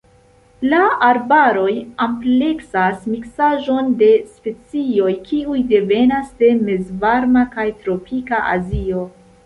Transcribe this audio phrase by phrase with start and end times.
[0.69, 0.77] La
[1.07, 1.73] arbaroj
[2.05, 9.11] ampleksas miksaĵon de specioj kiuj devenas de mezvarma kaj tropika Azio.